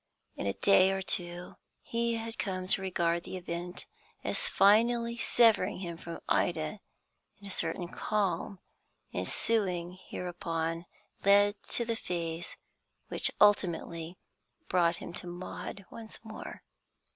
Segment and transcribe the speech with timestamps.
[0.35, 3.85] In a day or two he had come to regard the event
[4.23, 6.79] as finally severing him from Ida,
[7.37, 8.57] and a certain calm
[9.13, 10.85] ensuing hereupon
[11.23, 12.57] led to the phase
[13.09, 14.17] which ultimately
[14.67, 16.63] brought him to Maud once more.